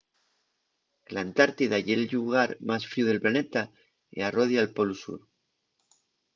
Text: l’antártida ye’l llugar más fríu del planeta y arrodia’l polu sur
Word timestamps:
l’antártida 1.13 1.77
ye’l 1.87 2.03
llugar 2.11 2.49
más 2.67 2.83
fríu 2.91 3.05
del 3.07 3.23
planeta 3.23 3.61
y 4.17 4.19
arrodia’l 4.21 4.69
polu 4.75 4.95
sur 5.03 5.19